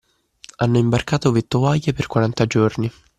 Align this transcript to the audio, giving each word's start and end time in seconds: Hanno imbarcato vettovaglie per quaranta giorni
Hanno 0.55 0.79
imbarcato 0.79 1.31
vettovaglie 1.31 1.93
per 1.93 2.07
quaranta 2.07 2.47
giorni 2.47 2.91